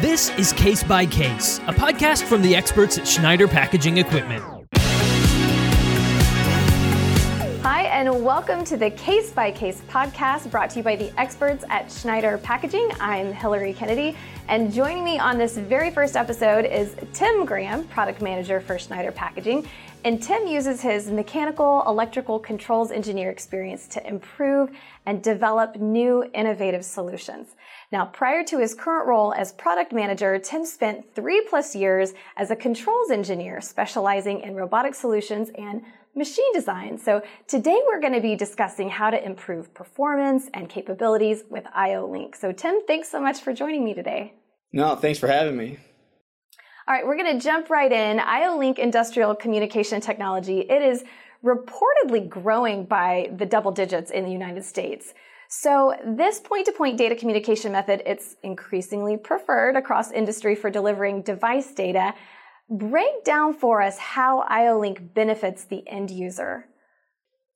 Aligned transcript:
This 0.00 0.30
is 0.38 0.54
Case 0.54 0.82
by 0.82 1.04
Case, 1.04 1.58
a 1.66 1.74
podcast 1.74 2.22
from 2.22 2.40
the 2.40 2.56
experts 2.56 2.96
at 2.96 3.06
Schneider 3.06 3.46
Packaging 3.46 3.98
Equipment. 3.98 4.59
Welcome 8.20 8.64
to 8.66 8.76
the 8.76 8.90
Case 8.90 9.30
by 9.30 9.50
Case 9.50 9.80
podcast 9.88 10.50
brought 10.50 10.68
to 10.70 10.80
you 10.80 10.82
by 10.82 10.94
the 10.94 11.10
experts 11.18 11.64
at 11.70 11.90
Schneider 11.90 12.36
Packaging. 12.36 12.90
I'm 13.00 13.32
Hilary 13.32 13.72
Kennedy, 13.72 14.14
and 14.46 14.70
joining 14.70 15.02
me 15.02 15.18
on 15.18 15.38
this 15.38 15.56
very 15.56 15.90
first 15.90 16.16
episode 16.16 16.66
is 16.66 16.94
Tim 17.14 17.46
Graham, 17.46 17.84
product 17.84 18.20
manager 18.20 18.60
for 18.60 18.78
Schneider 18.78 19.10
Packaging. 19.10 19.66
And 20.04 20.22
Tim 20.22 20.46
uses 20.46 20.82
his 20.82 21.10
mechanical, 21.10 21.82
electrical 21.86 22.38
controls 22.38 22.90
engineer 22.90 23.30
experience 23.30 23.88
to 23.88 24.06
improve 24.06 24.70
and 25.06 25.22
develop 25.22 25.76
new 25.76 26.30
innovative 26.34 26.84
solutions. 26.84 27.56
Now, 27.90 28.04
prior 28.04 28.44
to 28.44 28.58
his 28.58 28.74
current 28.74 29.08
role 29.08 29.32
as 29.32 29.52
product 29.52 29.94
manager, 29.94 30.38
Tim 30.38 30.66
spent 30.66 31.14
three 31.14 31.40
plus 31.48 31.74
years 31.74 32.12
as 32.36 32.50
a 32.50 32.56
controls 32.56 33.10
engineer 33.10 33.62
specializing 33.62 34.42
in 34.42 34.56
robotic 34.56 34.94
solutions 34.94 35.50
and 35.56 35.82
machine 36.14 36.52
design. 36.52 36.98
So 36.98 37.22
today 37.46 37.80
we're 37.86 38.00
going 38.00 38.14
to 38.14 38.20
be 38.20 38.36
discussing 38.36 38.88
how 38.88 39.10
to 39.10 39.24
improve 39.24 39.72
performance 39.74 40.48
and 40.54 40.68
capabilities 40.68 41.44
with 41.50 41.64
IO-Link. 41.74 42.36
So 42.36 42.52
Tim, 42.52 42.80
thanks 42.86 43.08
so 43.10 43.20
much 43.20 43.40
for 43.40 43.52
joining 43.52 43.84
me 43.84 43.94
today. 43.94 44.34
No, 44.72 44.96
thanks 44.96 45.18
for 45.18 45.26
having 45.26 45.56
me. 45.56 45.78
All 46.88 46.94
right, 46.94 47.06
we're 47.06 47.16
going 47.16 47.38
to 47.38 47.42
jump 47.42 47.70
right 47.70 47.92
in. 47.92 48.18
IO-Link 48.18 48.78
Industrial 48.78 49.34
Communication 49.34 50.00
Technology, 50.00 50.60
it 50.60 50.82
is 50.82 51.04
reportedly 51.44 52.28
growing 52.28 52.84
by 52.84 53.30
the 53.36 53.46
double 53.46 53.70
digits 53.70 54.10
in 54.10 54.24
the 54.24 54.32
United 54.32 54.64
States. 54.64 55.14
So 55.48 55.94
this 56.04 56.38
point-to-point 56.38 56.96
data 56.96 57.16
communication 57.16 57.72
method, 57.72 58.02
it's 58.06 58.36
increasingly 58.42 59.16
preferred 59.16 59.76
across 59.76 60.12
industry 60.12 60.54
for 60.54 60.70
delivering 60.70 61.22
device 61.22 61.72
data. 61.72 62.14
Break 62.70 63.24
down 63.24 63.54
for 63.54 63.82
us 63.82 63.98
how 63.98 64.40
IO-Link 64.40 65.12
benefits 65.12 65.64
the 65.64 65.86
end 65.88 66.10
user. 66.10 66.66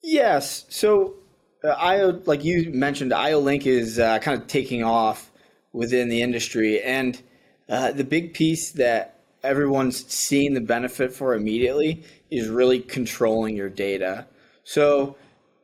Yes. 0.02 0.66
So 0.68 1.14
uh, 1.62 1.68
IO, 1.68 2.20
like 2.26 2.44
you 2.44 2.70
mentioned, 2.70 3.12
IO-Link 3.12 3.66
is 3.66 3.98
uh, 3.98 4.18
kind 4.18 4.40
of 4.40 4.48
taking 4.48 4.82
off 4.82 5.30
within 5.72 6.08
the 6.08 6.20
industry, 6.20 6.82
and 6.82 7.20
uh, 7.68 7.92
the 7.92 8.04
big 8.04 8.34
piece 8.34 8.72
that 8.72 9.20
everyone's 9.42 10.06
seeing 10.12 10.54
the 10.54 10.60
benefit 10.60 11.12
for 11.12 11.34
immediately 11.34 12.04
is 12.30 12.48
really 12.48 12.80
controlling 12.80 13.56
your 13.56 13.68
data. 13.68 14.26
So 14.64 15.16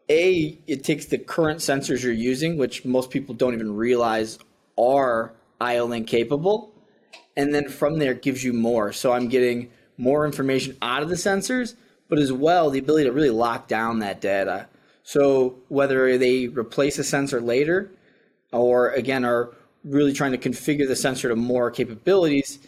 a, 0.09 0.59
it 0.67 0.85
takes 0.85 1.07
the 1.07 1.19
current 1.19 1.61
sensors 1.61 2.03
you're 2.03 2.13
using, 2.13 2.57
which 2.57 2.85
most 2.85 3.11
people 3.11 3.35
don't 3.35 3.55
even 3.55 3.75
realize 3.75 4.39
are 4.79 5.33
IO-Link 5.61 6.07
capable, 6.07 6.73
and 7.37 7.55
then 7.55 7.69
from 7.69 7.99
there 7.99 8.15
gives 8.15 8.45
you 8.45 8.53
more. 8.53 8.93
So 8.93 9.13
I'm 9.13 9.29
getting 9.29 9.71
more 9.97 10.25
information 10.25 10.77
out 10.83 11.03
of 11.03 11.09
the 11.09 11.15
sensors, 11.15 11.75
but 12.09 12.19
as 12.19 12.33
well 12.33 12.71
the 12.71 12.79
ability 12.79 13.05
to 13.05 13.13
really 13.13 13.31
lock 13.31 13.69
down 13.69 13.99
that 14.01 14.21
data. 14.21 14.67
So 15.03 15.57
whether 15.69 16.19
they 16.19 16.49
replace 16.49 16.99
a 16.99 17.05
sensor 17.05 17.41
later, 17.41 17.91
or 18.53 18.91
again 18.91 19.25
are 19.25 19.51
really 19.85 20.13
trying 20.13 20.33
to 20.33 20.39
configure 20.39 20.87
the 20.87 20.97
sensor 20.97 21.29
to 21.29 21.37
more 21.37 21.71
capabilities, 21.71 22.59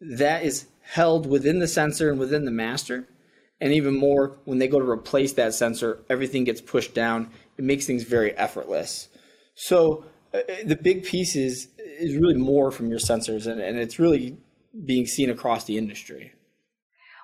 that 0.00 0.42
is 0.42 0.66
held 0.82 1.26
within 1.26 1.58
the 1.58 1.68
sensor 1.68 2.10
and 2.10 2.18
within 2.18 2.44
the 2.44 2.50
master 2.50 3.06
and 3.60 3.72
even 3.72 3.94
more, 3.98 4.36
when 4.44 4.58
they 4.58 4.68
go 4.68 4.78
to 4.78 4.88
replace 4.88 5.32
that 5.34 5.54
sensor, 5.54 6.00
everything 6.10 6.44
gets 6.44 6.60
pushed 6.60 6.94
down. 6.94 7.30
It 7.56 7.64
makes 7.64 7.86
things 7.86 8.02
very 8.02 8.36
effortless. 8.36 9.08
So 9.54 10.04
the 10.64 10.78
big 10.80 11.04
piece 11.04 11.36
is, 11.36 11.68
is 11.78 12.16
really 12.16 12.34
more 12.34 12.70
from 12.70 12.88
your 12.88 12.98
sensors, 12.98 13.46
and, 13.46 13.60
and 13.60 13.78
it's 13.78 13.98
really 13.98 14.36
being 14.84 15.06
seen 15.06 15.30
across 15.30 15.64
the 15.64 15.78
industry. 15.78 16.32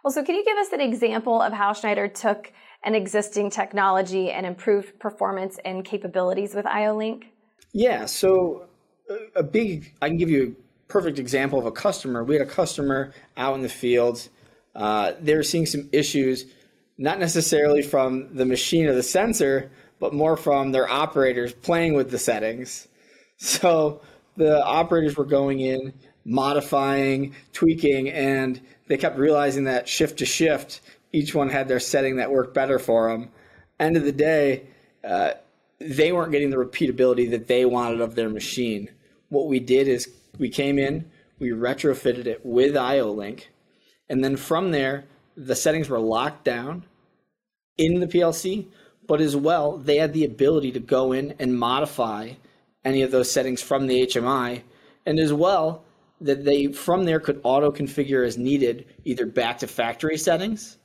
Well, 0.03 0.13
so 0.13 0.25
can 0.25 0.35
you 0.35 0.45
give 0.45 0.57
us 0.57 0.73
an 0.73 0.81
example 0.81 1.41
of 1.41 1.53
how 1.53 1.73
Schneider 1.73 2.09
took 2.09 2.53
an 2.85 2.95
existing 2.95 3.51
technology 3.51 4.31
and 4.31 4.45
improved 4.45 4.99
performance 4.99 5.59
and 5.65 5.84
capabilities 5.84 6.55
with 6.55 6.67
IO-Link? 6.67 7.27
Yeah, 7.72 8.06
so 8.06 8.67
uh, 9.09 9.17
a 9.37 9.43
big, 9.43 9.95
I 10.03 10.09
can 10.09 10.17
give 10.17 10.28
you 10.28 10.56
a 10.89 10.93
perfect 10.93 11.19
example 11.19 11.59
of 11.59 11.67
a 11.67 11.72
customer. 11.72 12.25
We 12.25 12.34
had 12.34 12.47
a 12.47 12.51
customer 12.51 13.12
out 13.37 13.55
in 13.55 13.62
the 13.62 13.69
field 13.69 14.28
uh, 14.75 15.12
they 15.21 15.34
were 15.34 15.43
seeing 15.43 15.67
some 15.67 15.89
issues, 15.93 16.47
not 16.99 17.19
necessarily 17.19 17.83
from 17.83 18.34
the 18.34 18.47
machine 18.47 18.87
or 18.87 18.95
the 18.95 19.03
sensor, 19.03 19.71
but 19.99 20.15
more 20.15 20.37
from 20.37 20.72
their 20.72 20.91
operators 20.91 21.53
playing 21.53 21.95
with 21.95 22.11
the 22.11 22.19
settings. 22.19 22.89
So 23.42 24.00
the 24.36 24.64
operators 24.64 25.16
were 25.16 25.25
going 25.25 25.58
in, 25.58 25.94
modifying, 26.25 27.34
tweaking, 27.53 28.08
and 28.08 28.60
they 28.86 28.97
kept 28.97 29.19
realizing 29.19 29.64
that 29.64 29.88
shift 29.88 30.20
to 30.20 30.25
shift, 30.25 30.80
each 31.12 31.34
one 31.34 31.50
had 31.50 31.66
their 31.66 31.80
setting 31.80 32.16
that 32.16 32.30
worked 32.30 32.54
better 32.54 32.78
for 32.78 33.10
them. 33.10 33.30
End 33.80 33.97
of 33.97 34.04
the 34.04 34.12
day, 34.12 34.62
uh, 35.03 35.32
they 35.80 36.12
weren't 36.12 36.30
getting 36.30 36.50
the 36.50 36.56
repeatability 36.56 37.28
that 37.32 37.48
they 37.48 37.64
wanted 37.64 38.00
of 38.00 38.14
their 38.14 38.28
machine. 38.28 38.88
What 39.28 39.48
we 39.48 39.59
did 39.59 39.88
is 39.88 40.09
we 40.38 40.48
came 40.48 40.78
in, 40.78 41.10
we 41.41 41.48
retrofitted 41.48 42.26
it 42.26 42.47
with 42.47 42.76
IO-Link, 42.76 43.50
and 44.09 44.22
then 44.22 44.36
from 44.36 44.70
there, 44.70 45.06
the 45.36 45.56
settings 45.56 45.88
were 45.88 45.98
locked 45.98 46.44
down 46.44 46.84
in 47.76 47.98
the 47.98 48.06
PLC, 48.06 48.66
but 49.09 49.20
as 49.20 49.34
well, 49.34 49.78
they 49.78 49.97
had 49.97 50.12
the 50.12 50.24
ability 50.24 50.70
to 50.70 50.80
go 50.80 51.10
in 51.10 51.34
and 51.41 51.59
modify 51.59 52.34
any 52.84 53.03
of 53.03 53.10
those 53.10 53.31
settings 53.31 53.62
from 53.62 53.87
the 53.87 54.06
HMI. 54.06 54.62
And 55.06 55.19
as 55.19 55.32
well, 55.32 55.84
that 56.20 56.44
they 56.44 56.69
from 56.69 57.04
there 57.04 57.20
could 57.20 57.41
auto 57.43 57.70
configure 57.70 58.26
as 58.26 58.38
needed, 58.38 58.87
either 59.04 59.26
back 59.26 59.59
to 59.59 59.66
factory 59.66 60.16
settings 60.16 60.78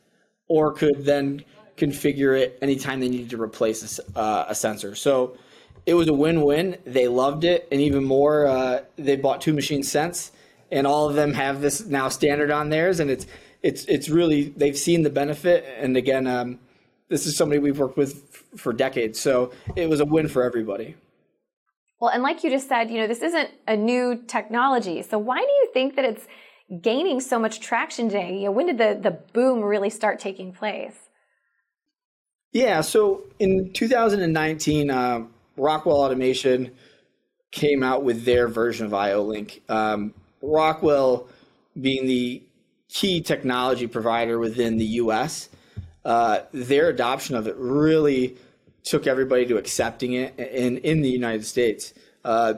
or 0.47 0.74
could 0.74 1.06
then 1.06 1.44
configure 1.75 2.40
it 2.40 2.57
anytime 2.62 3.00
they 3.00 3.09
needed 3.09 3.30
to 3.30 3.41
replace 3.41 4.00
a, 4.00 4.19
uh, 4.19 4.46
a 4.50 4.56
sensor. 4.56 4.96
So 4.96 5.38
it 5.86 5.94
was 5.94 6.07
a 6.07 6.13
win 6.13 6.41
win. 6.41 6.78
They 6.86 7.07
loved 7.07 7.44
it. 7.44 7.68
And 7.72 7.80
even 7.81 8.03
more, 8.03 8.47
uh, 8.47 8.81
they 8.96 9.16
bought 9.16 9.41
two 9.41 9.53
machines 9.53 9.91
since 9.91 10.31
and 10.72 10.86
all 10.86 11.09
of 11.09 11.16
them 11.16 11.34
have 11.34 11.62
this 11.62 11.86
now 11.86 12.09
standard 12.09 12.52
on 12.52 12.69
theirs, 12.69 13.00
and 13.00 13.09
it's 13.09 13.25
it's 13.62 13.86
it's 13.86 14.09
really 14.09 14.50
they've 14.50 14.78
seen 14.78 15.03
the 15.03 15.09
benefit. 15.09 15.66
And 15.80 15.97
again, 15.97 16.28
um, 16.28 16.59
this 17.09 17.25
is 17.25 17.38
somebody 17.38 17.59
we've 17.59 17.80
worked 17.80 17.97
with 17.97 18.44
for 18.56 18.74
decades, 18.74 19.19
so 19.19 19.52
it 19.75 19.90
was 19.90 20.00
a 20.00 20.06
win 20.06 20.28
for 20.28 20.44
everybody. 20.44 20.96
Well, 22.00 22.12
and 22.12 22.22
like 22.22 22.44
you 22.44 22.50
just 22.50 22.68
said, 22.68 22.91
you 22.91 23.00
know, 23.00 23.08
this 23.08 23.22
isn't 23.22 23.50
a 23.68 23.75
new 23.75 24.22
technology. 24.28 25.02
So 25.02 25.18
why 25.18 25.38
do 25.38 25.52
you 25.52 25.69
think 25.74 25.96
that 25.96 26.06
it's 26.06 26.28
gaining 26.81 27.19
so 27.19 27.40
much 27.40 27.59
traction 27.59 28.09
today? 28.09 28.38
You 28.38 28.46
know, 28.46 28.52
when 28.52 28.68
did 28.68 28.78
the 28.78 29.00
the 29.02 29.18
boom 29.34 29.62
really 29.62 29.90
start 29.90 30.19
taking 30.19 30.53
place? 30.53 30.96
Yeah, 32.53 32.81
so 32.81 33.24
in 33.40 33.72
2019, 33.74 34.90
uh, 34.90 35.25
Rockwell 35.57 35.97
Automation 35.97 36.72
came 37.52 37.84
out 37.84 38.03
with 38.03 38.25
their 38.25 38.47
version 38.47 38.86
of 38.86 38.94
IO-Link. 38.94 39.62
Um, 39.69 40.13
Rockwell 40.41 41.28
being 41.80 42.07
the 42.07 42.41
key 42.90 43.22
technology 43.22 43.86
provider 43.86 44.40
within 44.40 44.78
the 44.78 44.86
U.S., 44.86 45.50
uh, 46.06 46.40
their 46.53 46.90
adoption 46.90 47.36
of 47.36 47.47
it 47.47 47.56
really 47.57 48.38
took 48.90 49.08
everybody 49.08 49.46
to 49.46 49.58
accepting 49.58 50.14
it 50.14 50.38
in, 50.38 50.78
in 50.80 51.02
the 51.02 51.09
United 51.09 51.46
States. 51.46 51.94
Uh, 52.24 52.56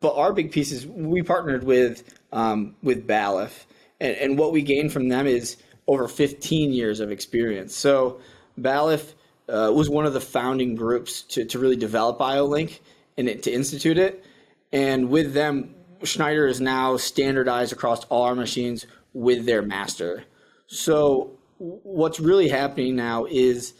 but 0.00 0.16
our 0.16 0.32
big 0.32 0.52
piece 0.52 0.72
is 0.72 0.86
we 0.86 1.22
partnered 1.22 1.64
with 1.64 2.18
um, 2.32 2.74
with 2.82 3.06
Balluff, 3.06 3.66
and, 4.00 4.16
and, 4.16 4.38
what 4.38 4.52
we 4.52 4.62
gained 4.62 4.90
from 4.90 5.08
them 5.08 5.26
is 5.26 5.58
over 5.86 6.08
15 6.08 6.72
years 6.72 6.98
of 6.98 7.10
experience. 7.10 7.74
So 7.76 8.20
Balluff 8.58 9.12
uh, 9.48 9.70
was 9.74 9.90
one 9.90 10.06
of 10.06 10.14
the 10.14 10.20
founding 10.20 10.74
groups 10.74 11.22
to, 11.22 11.44
to 11.44 11.58
really 11.58 11.76
develop 11.76 12.20
IO-Link 12.20 12.80
and 13.18 13.28
it, 13.28 13.42
to 13.42 13.52
institute 13.52 13.98
it. 13.98 14.24
And 14.72 15.10
with 15.10 15.34
them, 15.34 15.74
Schneider 16.02 16.46
is 16.46 16.60
now 16.60 16.96
standardized 16.96 17.72
across 17.72 18.04
all 18.04 18.22
our 18.22 18.34
machines 18.34 18.86
with 19.12 19.44
their 19.44 19.60
master. 19.60 20.24
So 20.66 21.38
what's 21.58 22.18
really 22.18 22.48
happening 22.48 22.96
now 22.96 23.26
is 23.26 23.74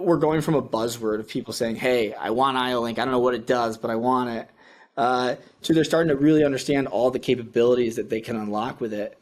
we're 0.00 0.16
going 0.16 0.40
from 0.40 0.54
a 0.54 0.62
buzzword 0.62 1.20
of 1.20 1.28
people 1.28 1.52
saying, 1.52 1.76
"Hey, 1.76 2.12
I 2.14 2.30
want 2.30 2.56
IO-Link. 2.56 2.98
I 2.98 3.04
don't 3.04 3.12
know 3.12 3.20
what 3.20 3.34
it 3.34 3.46
does, 3.46 3.76
but 3.78 3.90
I 3.90 3.96
want 3.96 4.30
it." 4.30 4.48
Uh, 4.96 5.36
to 5.62 5.74
they're 5.74 5.84
starting 5.84 6.08
to 6.08 6.16
really 6.16 6.44
understand 6.44 6.86
all 6.88 7.10
the 7.10 7.18
capabilities 7.18 7.96
that 7.96 8.08
they 8.08 8.20
can 8.20 8.36
unlock 8.36 8.80
with 8.80 8.92
it, 8.92 9.18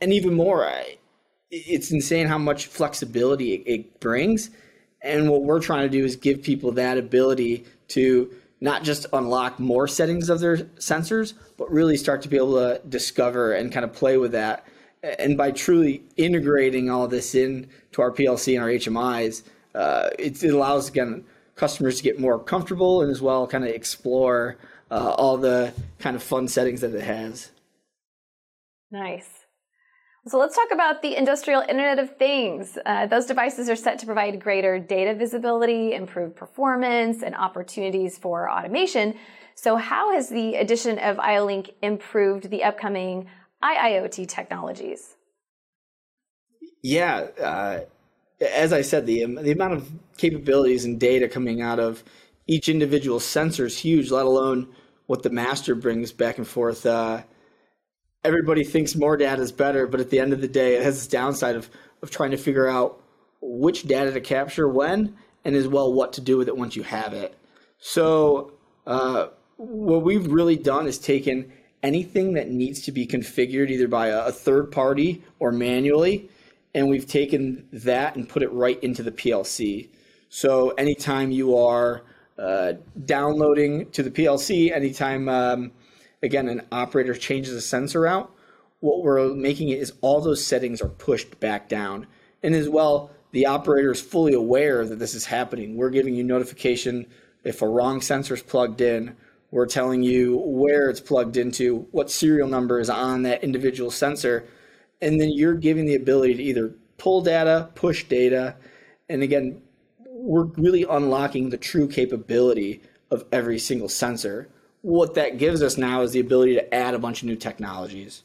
and 0.00 0.12
even 0.12 0.34
more. 0.34 0.66
I, 0.66 0.96
it's 1.50 1.90
insane 1.90 2.26
how 2.28 2.38
much 2.38 2.66
flexibility 2.66 3.54
it, 3.54 3.62
it 3.66 4.00
brings, 4.00 4.50
and 5.02 5.30
what 5.30 5.42
we're 5.42 5.60
trying 5.60 5.82
to 5.82 5.88
do 5.88 6.04
is 6.04 6.16
give 6.16 6.42
people 6.42 6.72
that 6.72 6.96
ability 6.96 7.64
to 7.88 8.30
not 8.62 8.84
just 8.84 9.06
unlock 9.12 9.58
more 9.58 9.88
settings 9.88 10.30
of 10.30 10.38
their 10.38 10.56
sensors, 10.56 11.34
but 11.58 11.70
really 11.70 11.96
start 11.96 12.22
to 12.22 12.28
be 12.28 12.36
able 12.36 12.54
to 12.54 12.80
discover 12.88 13.52
and 13.54 13.72
kind 13.72 13.84
of 13.84 13.92
play 13.92 14.16
with 14.16 14.32
that. 14.32 14.64
And 15.18 15.36
by 15.36 15.50
truly 15.50 16.04
integrating 16.16 16.88
all 16.88 17.08
this 17.08 17.34
in 17.34 17.68
to 17.90 18.02
our 18.02 18.12
PLC 18.12 18.54
and 18.54 18.62
our 18.62 18.70
HMIs, 18.70 19.42
uh, 19.74 20.10
it, 20.18 20.42
it, 20.42 20.52
allows 20.52 20.88
again 20.88 21.24
customers 21.56 21.96
to 21.98 22.02
get 22.02 22.18
more 22.18 22.38
comfortable 22.38 23.02
and 23.02 23.10
as 23.10 23.20
well 23.20 23.46
kind 23.46 23.64
of 23.64 23.70
explore 23.70 24.56
uh, 24.90 25.14
all 25.18 25.36
the 25.36 25.72
kind 25.98 26.16
of 26.16 26.22
fun 26.22 26.48
settings 26.48 26.80
that 26.80 26.94
it 26.94 27.04
has. 27.04 27.50
Nice. 28.90 29.28
So 30.28 30.38
let's 30.38 30.54
talk 30.54 30.68
about 30.70 31.02
the 31.02 31.16
industrial 31.16 31.62
Internet 31.62 31.98
of 31.98 32.16
Things. 32.16 32.78
Uh, 32.86 33.06
those 33.06 33.26
devices 33.26 33.68
are 33.68 33.74
set 33.74 33.98
to 34.00 34.06
provide 34.06 34.38
greater 34.40 34.78
data 34.78 35.14
visibility, 35.14 35.94
improved 35.94 36.36
performance, 36.36 37.22
and 37.22 37.34
opportunities 37.34 38.18
for 38.18 38.48
automation. 38.48 39.14
So, 39.56 39.76
how 39.76 40.12
has 40.12 40.28
the 40.28 40.54
addition 40.54 40.98
of 41.00 41.18
IO-Link 41.18 41.72
improved 41.82 42.50
the 42.50 42.62
upcoming 42.62 43.26
IIoT 43.64 44.28
technologies? 44.28 45.16
Yeah, 46.82 47.26
uh, 47.40 47.80
as 48.50 48.72
I 48.72 48.82
said, 48.82 49.06
the 49.06 49.24
the 49.24 49.52
amount 49.52 49.74
of 49.74 49.90
capabilities 50.16 50.84
and 50.84 50.98
data 50.98 51.28
coming 51.28 51.62
out 51.62 51.78
of 51.78 52.02
each 52.46 52.68
individual 52.68 53.20
sensor 53.20 53.66
is 53.66 53.78
huge. 53.78 54.10
Let 54.10 54.26
alone 54.26 54.68
what 55.06 55.22
the 55.22 55.30
master 55.30 55.74
brings 55.74 56.12
back 56.12 56.38
and 56.38 56.46
forth. 56.46 56.86
Uh, 56.86 57.22
everybody 58.24 58.64
thinks 58.64 58.94
more 58.94 59.16
data 59.16 59.42
is 59.42 59.52
better, 59.52 59.86
but 59.86 60.00
at 60.00 60.10
the 60.10 60.20
end 60.20 60.32
of 60.32 60.40
the 60.40 60.48
day, 60.48 60.76
it 60.76 60.82
has 60.82 60.96
this 60.96 61.08
downside 61.08 61.56
of, 61.56 61.68
of 62.02 62.10
trying 62.10 62.30
to 62.30 62.36
figure 62.36 62.68
out 62.68 63.00
which 63.40 63.82
data 63.84 64.12
to 64.12 64.20
capture 64.20 64.68
when 64.68 65.16
and 65.44 65.56
as 65.56 65.66
well 65.66 65.92
what 65.92 66.12
to 66.14 66.20
do 66.20 66.36
with 66.36 66.48
it 66.48 66.56
once 66.56 66.76
you 66.76 66.82
have 66.82 67.12
it. 67.12 67.36
So, 67.78 68.52
uh, 68.86 69.28
what 69.56 70.02
we've 70.02 70.26
really 70.26 70.56
done 70.56 70.86
is 70.86 70.98
taken 70.98 71.52
anything 71.82 72.34
that 72.34 72.48
needs 72.48 72.82
to 72.82 72.92
be 72.92 73.06
configured 73.06 73.70
either 73.70 73.88
by 73.88 74.08
a, 74.08 74.26
a 74.26 74.32
third 74.32 74.70
party 74.70 75.22
or 75.40 75.52
manually, 75.52 76.30
and 76.74 76.88
we've 76.88 77.06
taken 77.06 77.68
that 77.72 78.16
and 78.16 78.28
put 78.28 78.42
it 78.42 78.52
right 78.52 78.82
into 78.82 79.02
the 79.02 79.12
PLC. 79.12 79.88
So, 80.28 80.70
anytime 80.70 81.30
you 81.30 81.56
are 81.56 82.02
uh, 82.38 82.74
downloading 83.04 83.90
to 83.90 84.02
the 84.02 84.10
PLC, 84.10 84.72
anytime 84.72 85.28
um, 85.28 85.72
again, 86.22 86.48
an 86.48 86.62
operator 86.72 87.14
changes 87.14 87.54
a 87.54 87.60
sensor 87.60 88.06
out, 88.06 88.34
what 88.80 89.02
we're 89.02 89.32
making 89.34 89.68
it 89.68 89.78
is 89.78 89.92
all 90.00 90.20
those 90.20 90.44
settings 90.44 90.80
are 90.80 90.88
pushed 90.88 91.38
back 91.40 91.68
down. 91.68 92.06
And 92.42 92.54
as 92.54 92.68
well, 92.68 93.10
the 93.32 93.46
operator 93.46 93.92
is 93.92 94.00
fully 94.00 94.34
aware 94.34 94.84
that 94.86 94.98
this 94.98 95.14
is 95.14 95.24
happening. 95.24 95.76
We're 95.76 95.90
giving 95.90 96.14
you 96.14 96.24
notification 96.24 97.06
if 97.44 97.62
a 97.62 97.68
wrong 97.68 98.00
sensor 98.00 98.34
is 98.34 98.42
plugged 98.42 98.80
in. 98.80 99.16
We're 99.50 99.66
telling 99.66 100.02
you 100.02 100.38
where 100.38 100.88
it's 100.88 101.00
plugged 101.00 101.36
into, 101.36 101.86
what 101.90 102.10
serial 102.10 102.48
number 102.48 102.80
is 102.80 102.88
on 102.90 103.22
that 103.22 103.44
individual 103.44 103.90
sensor. 103.90 104.48
And 105.02 105.20
then 105.20 105.30
you're 105.30 105.54
giving 105.54 105.84
the 105.84 105.96
ability 105.96 106.34
to 106.34 106.42
either 106.42 106.74
pull 106.96 107.20
data, 107.20 107.68
push 107.74 108.04
data. 108.04 108.56
And 109.10 109.22
again, 109.22 109.60
we're 110.06 110.44
really 110.44 110.86
unlocking 110.88 111.50
the 111.50 111.58
true 111.58 111.86
capability 111.88 112.80
of 113.10 113.26
every 113.30 113.58
single 113.58 113.90
sensor 113.90 114.48
what 114.82 115.14
that 115.14 115.38
gives 115.38 115.62
us 115.62 115.78
now 115.78 116.02
is 116.02 116.12
the 116.12 116.20
ability 116.20 116.54
to 116.54 116.74
add 116.74 116.94
a 116.94 116.98
bunch 116.98 117.22
of 117.22 117.28
new 117.28 117.36
technologies. 117.36 118.24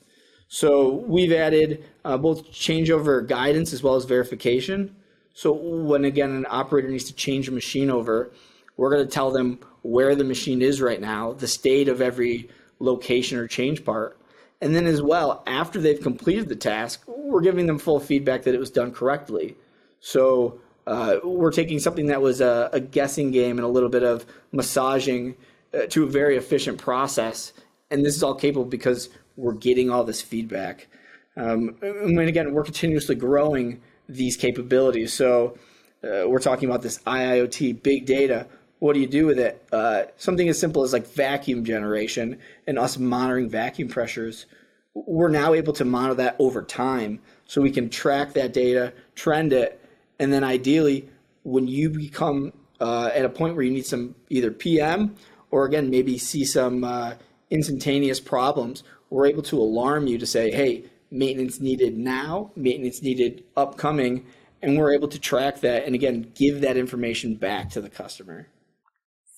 So 0.49 0.89
we've 1.07 1.31
added 1.31 1.85
uh, 2.03 2.17
both 2.17 2.51
changeover 2.51 3.25
guidance 3.25 3.73
as 3.73 3.83
well 3.83 3.95
as 3.95 4.05
verification. 4.05 4.95
So 5.33 5.53
when 5.53 6.03
again 6.03 6.31
an 6.31 6.45
operator 6.49 6.89
needs 6.89 7.05
to 7.05 7.13
change 7.13 7.47
a 7.47 7.51
machine 7.51 7.89
over, 7.89 8.31
we're 8.75 8.89
going 8.89 9.05
to 9.05 9.11
tell 9.11 9.31
them 9.31 9.59
where 9.83 10.15
the 10.15 10.23
machine 10.23 10.61
is 10.61 10.81
right 10.81 10.99
now, 10.99 11.33
the 11.33 11.47
state 11.47 11.87
of 11.87 12.01
every 12.01 12.49
location 12.79 13.37
or 13.37 13.47
change 13.47 13.85
part. 13.85 14.19
And 14.61 14.75
then 14.75 14.87
as 14.87 15.01
well, 15.01 15.43
after 15.45 15.79
they've 15.79 16.01
completed 16.01 16.49
the 16.49 16.55
task, 16.55 17.03
we're 17.07 17.41
giving 17.41 17.67
them 17.67 17.77
full 17.77 17.99
feedback 17.99 18.43
that 18.43 18.55
it 18.55 18.59
was 18.59 18.71
done 18.71 18.91
correctly. 18.91 19.55
So 19.99 20.59
uh, 20.87 21.17
we're 21.23 21.51
taking 21.51 21.79
something 21.79 22.07
that 22.07 22.21
was 22.21 22.41
a, 22.41 22.69
a 22.73 22.79
guessing 22.79 23.31
game 23.31 23.57
and 23.57 23.65
a 23.65 23.69
little 23.69 23.89
bit 23.89 24.03
of 24.03 24.25
massaging 24.51 25.35
uh, 25.73 25.85
to 25.89 26.03
a 26.03 26.07
very 26.07 26.37
efficient 26.37 26.79
process. 26.79 27.53
And 27.91 28.05
this 28.05 28.15
is 28.15 28.23
all 28.23 28.35
capable 28.35 28.65
because 28.65 29.09
we're 29.35 29.53
getting 29.53 29.89
all 29.89 30.03
this 30.03 30.21
feedback. 30.21 30.87
Um, 31.35 31.75
and 31.81 32.19
again, 32.19 32.53
we're 32.53 32.63
continuously 32.63 33.15
growing 33.15 33.81
these 34.09 34.37
capabilities. 34.37 35.13
So 35.13 35.57
uh, 36.03 36.27
we're 36.27 36.39
talking 36.39 36.67
about 36.67 36.81
this 36.81 36.99
IIoT, 36.99 37.83
big 37.83 38.05
data. 38.05 38.47
What 38.79 38.93
do 38.93 38.99
you 38.99 39.07
do 39.07 39.25
with 39.25 39.39
it? 39.39 39.65
Uh, 39.71 40.03
something 40.17 40.47
as 40.49 40.59
simple 40.59 40.83
as 40.83 40.93
like 40.93 41.07
vacuum 41.07 41.65
generation 41.65 42.39
and 42.67 42.77
us 42.77 42.97
monitoring 42.97 43.49
vacuum 43.49 43.87
pressures. 43.87 44.45
We're 44.93 45.29
now 45.29 45.53
able 45.53 45.73
to 45.73 45.85
monitor 45.85 46.15
that 46.15 46.35
over 46.39 46.61
time 46.63 47.19
so 47.45 47.61
we 47.61 47.71
can 47.71 47.89
track 47.89 48.33
that 48.33 48.53
data, 48.53 48.93
trend 49.15 49.53
it, 49.53 49.83
and 50.19 50.31
then 50.31 50.43
ideally, 50.43 51.07
when 51.43 51.67
you 51.67 51.89
become 51.89 52.53
uh, 52.79 53.09
at 53.13 53.25
a 53.25 53.29
point 53.29 53.55
where 53.55 53.63
you 53.63 53.71
need 53.71 53.85
some 53.85 54.15
either 54.29 54.51
PM 54.51 55.15
or 55.49 55.65
again, 55.65 55.89
maybe 55.89 56.17
see 56.17 56.43
some 56.43 56.83
uh, 56.83 57.13
instantaneous 57.49 58.19
problems, 58.19 58.83
we're 59.09 59.25
able 59.25 59.43
to 59.43 59.57
alarm 59.57 60.07
you 60.07 60.17
to 60.17 60.25
say, 60.25 60.51
hey, 60.51 60.85
maintenance 61.09 61.59
needed 61.59 61.97
now, 61.97 62.51
maintenance 62.55 63.01
needed 63.01 63.43
upcoming, 63.55 64.25
and 64.61 64.77
we're 64.77 64.93
able 64.93 65.07
to 65.07 65.19
track 65.19 65.61
that 65.61 65.85
and 65.85 65.95
again, 65.95 66.31
give 66.35 66.61
that 66.61 66.77
information 66.77 67.35
back 67.35 67.69
to 67.69 67.81
the 67.81 67.89
customer. 67.89 68.47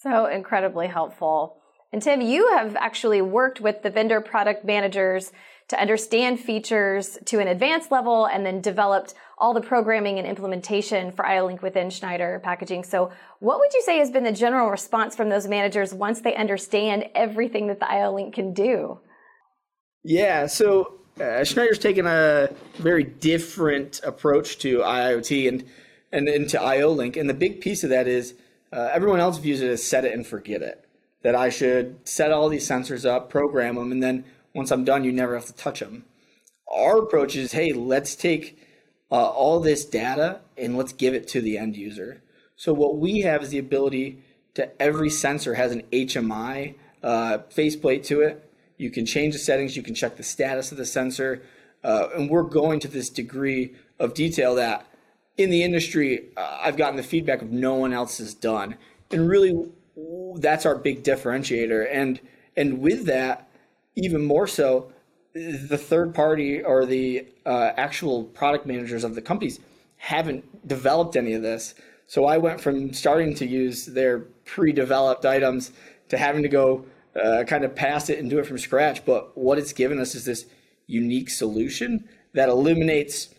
So 0.02 0.28
incredibly 0.28 0.88
helpful. 0.88 1.58
And 1.92 2.02
Tim, 2.02 2.22
you 2.22 2.50
have 2.56 2.76
actually 2.76 3.22
worked 3.22 3.60
with 3.60 3.82
the 3.82 3.90
vendor 3.90 4.22
product 4.22 4.64
managers 4.64 5.32
to 5.70 5.80
understand 5.80 6.40
features 6.40 7.18
to 7.26 7.40
an 7.40 7.48
advanced 7.48 7.92
level 7.92 8.26
and 8.26 8.46
then 8.46 8.62
developed 8.62 9.14
all 9.38 9.54
the 9.54 9.62
programming 9.62 10.18
and 10.18 10.28
implementation 10.28 11.12
for 11.12 11.26
IO-Link 11.26 11.62
within 11.62 11.90
Schneider 11.90 12.40
packaging. 12.44 12.84
So 12.84 13.12
what 13.40 13.60
would 13.60 13.74
you 13.74 13.82
say 13.82 13.98
has 13.98 14.10
been 14.10 14.24
the 14.24 14.32
general 14.32 14.70
response 14.70 15.16
from 15.16 15.30
those 15.30 15.48
managers 15.48 15.94
once 15.94 16.22
they 16.22 16.36
understand 16.36 17.06
everything 17.14 17.68
that 17.68 17.80
the 17.80 17.92
IO-Link 17.92 18.34
can 18.34 18.54
do? 18.54 19.00
Yeah, 20.04 20.48
so 20.48 21.00
uh, 21.20 21.44
Schneider's 21.44 21.80
taken 21.80 22.08
a 22.08 22.50
very 22.78 23.04
different 23.04 24.00
approach 24.04 24.60
to 24.60 24.80
IoT 24.80 25.48
and, 25.48 25.66
and 26.12 26.30
into 26.30 26.62
IO-Link. 26.62 27.18
And 27.18 27.30
the 27.30 27.34
big 27.34 27.62
piece 27.62 27.84
of 27.84 27.90
that 27.90 28.08
is 28.08 28.34
uh, 28.72 28.90
everyone 28.92 29.20
else 29.20 29.38
views 29.38 29.62
it 29.62 29.70
as 29.70 29.84
set 29.84 30.06
it 30.06 30.14
and 30.14 30.26
forget 30.26 30.62
it. 30.62 30.86
That 31.22 31.36
I 31.36 31.50
should 31.50 32.08
set 32.08 32.32
all 32.32 32.48
these 32.48 32.68
sensors 32.68 33.06
up, 33.06 33.30
program 33.30 33.76
them, 33.76 33.92
and 33.92 34.02
then 34.02 34.24
once 34.54 34.72
I'm 34.72 34.86
done, 34.86 35.04
you 35.04 35.12
never 35.12 35.36
have 35.36 35.46
to 35.48 35.54
touch 35.54 35.80
them. 35.80 36.06
Our 36.72 37.00
approach 37.00 37.36
is, 37.36 37.52
hey, 37.52 37.74
let's 37.74 38.16
take 38.16 38.58
uh, 39.12 39.30
all 39.30 39.60
this 39.60 39.86
data 39.86 40.40
and 40.58 40.78
let's 40.78 40.94
give 40.94 41.14
it 41.14 41.28
to 41.30 41.42
the 41.42 41.58
end 41.58 41.76
user. 41.76 42.22
So 42.56 42.74
what 42.74 42.98
we 42.98 43.22
have 43.22 43.44
is 43.44 43.50
the 43.50 43.58
ability 43.58 44.22
to 44.56 44.82
every 44.82 45.10
sensor 45.10 45.56
has 45.56 45.72
an 45.72 45.84
HMI 45.92 46.76
uh, 47.02 47.40
faceplate 47.50 48.04
to 48.06 48.22
it. 48.22 48.52
You 48.78 48.90
can 48.90 49.06
change 49.06 49.34
the 49.34 49.40
settings. 49.40 49.76
You 49.76 49.84
can 49.84 49.96
check 49.96 50.16
the 50.16 50.24
status 50.24 50.72
of 50.72 50.78
the 50.78 50.86
sensor, 50.86 51.42
uh, 51.84 52.10
and 52.16 52.30
we're 52.30 52.44
going 52.44 52.80
to 52.82 52.88
this 52.88 53.10
degree 53.10 53.76
of 54.00 54.14
detail 54.14 54.56
that 54.56 54.86
in 55.40 55.50
the 55.50 55.64
industry 55.64 56.26
uh, 56.36 56.60
I've 56.62 56.78
gotten 56.78 56.98
the 56.98 57.04
feedback 57.04 57.42
of 57.42 57.50
no 57.50 57.76
one 57.76 57.94
else 57.94 58.18
has 58.20 58.34
done, 58.34 58.76
and 59.10 59.28
really 59.28 59.68
that's 60.36 60.66
our 60.66 60.76
big 60.76 61.04
differentiator. 61.04 61.88
And 61.92 62.20
and 62.58 62.80
with 62.80 63.06
that, 63.06 63.50
even 63.96 64.24
more 64.24 64.48
so, 64.48 64.92
the 65.34 65.78
third 65.78 66.14
party 66.14 66.62
or 66.62 66.86
the 66.86 67.26
uh, 67.46 67.72
actual 67.78 68.26
product 68.26 68.66
managers 68.66 69.04
of 69.04 69.16
the 69.16 69.22
companies 69.22 69.60
haven't 69.96 70.68
developed 70.68 71.16
any 71.16 71.34
of 71.34 71.42
this. 71.42 71.74
So 72.06 72.26
I 72.26 72.38
went 72.38 72.60
from 72.60 72.94
starting 72.94 73.34
to 73.36 73.46
use 73.46 73.86
their 73.86 74.20
pre-developed 74.20 75.26
items 75.26 75.72
to 76.10 76.18
having 76.18 76.42
to 76.44 76.50
go 76.50 76.86
uh, 77.16 77.44
kind 77.46 77.64
of 77.64 77.76
pass 77.76 78.10
it 78.10 78.20
and 78.20 78.30
do 78.30 78.40
it 78.40 78.46
from 78.46 78.58
scratch. 78.58 79.06
But 79.06 79.38
what 79.38 79.58
it's 79.58 79.74
given 79.74 80.00
us 80.00 80.16
is 80.16 80.26
this 80.26 80.46
unique 80.88 81.30
solution 81.30 82.10
that 82.34 82.50
eliminates 82.50 83.30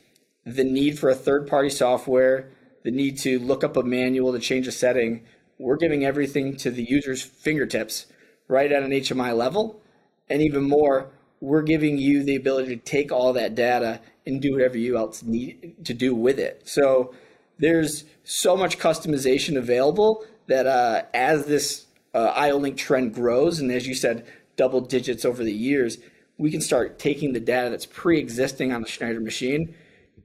the 0.44 0.64
need 0.64 0.98
for 0.98 1.10
a 1.10 1.14
third-party 1.14 1.70
software, 1.70 2.50
the 2.82 2.90
need 2.90 3.18
to 3.18 3.38
look 3.38 3.62
up 3.62 3.76
a 3.76 3.82
manual 3.82 4.32
to 4.32 4.38
change 4.38 4.66
a 4.66 4.72
setting. 4.72 5.24
We're 5.58 5.76
giving 5.76 6.04
everything 6.04 6.56
to 6.58 6.70
the 6.70 6.82
user's 6.82 7.22
fingertips 7.22 8.06
right 8.48 8.72
at 8.72 8.82
an 8.82 8.90
HMI 8.90 9.36
level, 9.36 9.80
and 10.28 10.42
even 10.42 10.68
more 10.68 11.10
we're 11.40 11.62
giving 11.62 11.98
you 11.98 12.22
the 12.22 12.36
ability 12.36 12.76
to 12.76 12.82
take 12.82 13.10
all 13.10 13.32
that 13.32 13.54
data 13.54 14.00
and 14.26 14.42
do 14.42 14.52
whatever 14.52 14.76
you 14.76 14.96
else 14.96 15.22
need 15.22 15.74
to 15.84 15.94
do 15.94 16.14
with 16.14 16.38
it. 16.38 16.62
So 16.66 17.14
there's 17.58 18.04
so 18.24 18.56
much 18.56 18.78
customization 18.78 19.56
available 19.56 20.24
that 20.46 20.66
uh, 20.66 21.02
as 21.14 21.46
this 21.46 21.86
uh, 22.14 22.32
IO-Link 22.36 22.76
trend 22.76 23.14
grows, 23.14 23.60
and 23.60 23.70
as 23.70 23.86
you 23.86 23.94
said, 23.94 24.26
double 24.56 24.80
digits 24.80 25.24
over 25.24 25.42
the 25.44 25.52
years, 25.52 25.98
we 26.36 26.50
can 26.50 26.60
start 26.60 26.98
taking 26.98 27.32
the 27.32 27.40
data 27.40 27.70
that's 27.70 27.86
pre-existing 27.86 28.72
on 28.72 28.82
the 28.82 28.88
Schneider 28.88 29.20
machine, 29.20 29.74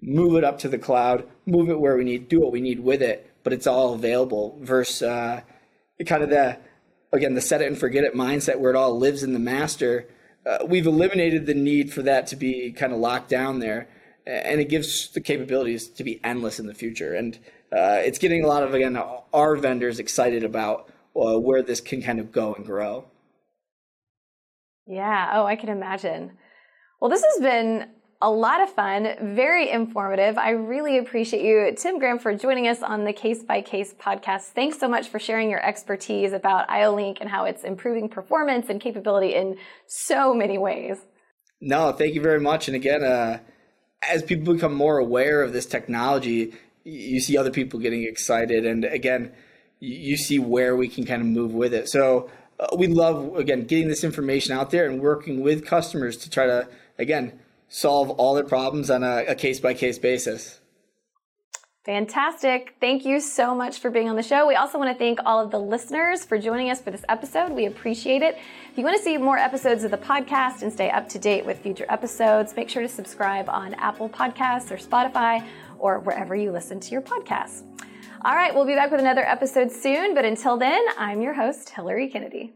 move 0.06 0.36
it 0.36 0.44
up 0.44 0.60
to 0.60 0.70
the 0.70 0.78
cloud, 0.78 1.28
move 1.46 1.70
it 1.70 1.80
where 1.80 1.98
we 1.98 2.04
need, 2.04 2.30
do 2.30 2.40
what 2.40 2.52
we 2.52 2.62
need 2.62 2.80
with 2.80 3.02
it, 3.02 3.32
but 3.44 3.54
it's 3.54 3.68
all 3.68 3.94
available. 3.94 4.58
Versus 4.62 5.02
uh, 5.02 5.42
kind 6.06 6.24
of 6.24 6.30
the 6.30 6.58
again 7.12 7.34
the 7.34 7.42
set 7.42 7.62
it 7.62 7.68
and 7.68 7.78
forget 7.78 8.04
it 8.04 8.14
mindset 8.14 8.60
where 8.60 8.72
it 8.72 8.76
all 8.76 8.98
lives 8.98 9.24
in 9.24 9.34
the 9.34 9.40
master 9.40 10.08
uh, 10.46 10.60
we've 10.68 10.86
eliminated 10.86 11.46
the 11.46 11.54
need 11.54 11.92
for 11.92 12.04
that 12.04 12.28
to 12.28 12.36
be 12.36 12.72
kind 12.72 12.94
of 12.94 13.00
locked 13.00 13.30
down 13.30 13.60
there, 13.60 13.88
and 14.28 14.62
it 14.62 14.70
gives 14.70 15.10
the 15.10 15.22
capabilities 15.22 15.88
to 15.88 16.04
be 16.04 16.20
endless 16.24 16.60
in 16.60 16.68
the 16.68 16.74
future. 16.74 17.14
And 17.14 17.36
uh, 17.76 18.02
it's 18.04 18.20
getting 18.20 18.44
a 18.44 18.48
lot 18.48 18.64
of 18.64 18.74
again 18.74 19.00
our 19.34 19.56
vendors 19.56 20.00
excited 20.00 20.44
about 20.44 20.92
uh, 21.16 21.40
where 21.40 21.64
this 21.64 21.82
can 21.82 22.02
kind 22.02 22.20
of 22.20 22.32
go 22.32 22.54
and 22.54 22.66
grow. 22.66 23.06
Yeah. 24.86 25.32
Oh, 25.34 25.46
I 25.46 25.56
can 25.56 25.70
imagine. 25.70 26.38
Well, 27.02 27.10
this 27.10 27.24
has 27.24 27.42
been 27.42 27.90
a 28.22 28.30
lot 28.30 28.62
of 28.62 28.70
fun, 28.70 29.16
very 29.36 29.70
informative. 29.70 30.38
I 30.38 30.52
really 30.52 30.98
appreciate 30.98 31.44
you, 31.44 31.76
Tim 31.76 32.00
Graham, 32.00 32.18
for 32.18 32.34
joining 32.34 32.68
us 32.68 32.82
on 32.82 33.04
the 33.04 33.14
Case 33.14 33.44
by 33.44 33.62
Case 33.62 33.94
podcast. 33.94 34.52
Thanks 34.54 34.80
so 34.80 34.88
much 34.88 35.10
for 35.10 35.20
sharing 35.20 35.50
your 35.50 35.64
expertise 35.64 36.32
about 36.32 36.70
IO-Link 36.70 37.18
and 37.20 37.30
how 37.30 37.46
it's 37.46 37.64
improving 37.64 38.08
performance 38.08 38.70
and 38.70 38.80
capability 38.80 39.36
in 39.36 39.58
so 39.88 40.34
many 40.34 40.58
ways. 40.58 40.98
No, 41.60 41.92
thank 41.92 42.16
you 42.16 42.22
very 42.22 42.40
much. 42.40 42.68
And 42.68 42.76
again, 42.76 43.04
uh, 43.04 43.40
as 44.10 44.24
people 44.24 44.54
become 44.54 44.74
more 44.74 44.98
aware 44.98 45.42
of 45.42 45.52
this 45.52 45.66
technology, 45.66 46.54
you 46.84 47.20
see 47.20 47.38
other 47.38 47.52
people 47.52 47.80
getting 47.80 48.04
excited. 48.04 48.66
And 48.66 48.86
again, 48.86 49.34
you 49.80 50.16
see 50.16 50.40
where 50.40 50.76
we 50.76 50.88
can 50.88 51.06
kind 51.06 51.22
of 51.22 51.28
move 51.28 51.54
with 51.54 51.74
it. 51.74 51.90
So 51.90 52.30
uh, 52.60 52.76
we 52.78 52.88
love, 52.88 53.36
again, 53.36 53.66
getting 53.66 53.90
this 53.90 54.04
information 54.04 54.56
out 54.56 54.72
there 54.72 54.90
and 54.90 55.02
working 55.02 55.42
with 55.42 55.66
customers 55.66 56.16
to 56.18 56.30
try 56.30 56.46
to, 56.46 56.68
again, 56.98 57.40
solve 57.68 58.10
all 58.12 58.34
their 58.34 58.44
problems 58.44 58.90
on 58.90 59.04
a 59.04 59.36
case 59.36 59.60
by 59.60 59.74
case 59.74 59.98
basis. 59.98 60.60
Fantastic. 61.86 62.74
Thank 62.82 63.06
you 63.06 63.20
so 63.20 63.54
much 63.54 63.78
for 63.78 63.92
being 63.92 64.10
on 64.10 64.16
the 64.16 64.24
show. 64.24 64.48
We 64.48 64.56
also 64.56 64.80
want 64.80 64.92
to 64.92 64.98
thank 64.98 65.20
all 65.24 65.40
of 65.40 65.52
the 65.52 65.60
listeners 65.60 66.26
for 66.26 66.40
joining 66.40 66.72
us 66.72 66.82
for 66.82 66.90
this 66.90 67.06
episode. 67.10 67.52
We 67.52 67.68
appreciate 67.68 68.24
it. 68.24 68.40
If 68.72 68.76
you 68.76 68.84
want 68.84 68.98
to 68.98 69.04
see 69.04 69.18
more 69.18 69.38
episodes 69.38 69.84
of 69.84 69.92
the 69.92 69.98
podcast 69.98 70.64
and 70.64 70.74
stay 70.74 70.90
up 70.90 71.08
to 71.10 71.20
date 71.20 71.46
with 71.46 71.60
future 71.60 71.86
episodes, 71.88 72.56
make 72.56 72.70
sure 72.70 72.82
to 72.82 72.88
subscribe 72.88 73.50
on 73.50 73.76
Apple 73.76 74.10
Podcasts 74.10 74.72
or 74.72 74.78
Spotify 74.78 75.46
or 75.78 76.00
wherever 76.00 76.36
you 76.36 76.52
listen 76.52 76.80
to 76.80 76.90
your 76.90 77.04
podcasts. 77.04 77.62
All 78.24 78.34
right, 78.34 78.56
we'll 78.56 78.66
be 78.66 78.74
back 78.74 78.90
with 78.90 79.00
another 79.00 79.24
episode 79.24 79.72
soon, 79.72 80.16
but 80.16 80.26
until 80.26 80.58
then, 80.58 80.84
I'm 80.98 81.22
your 81.22 81.36
host, 81.36 81.70
Hilary 81.70 82.10
Kennedy. 82.10 82.56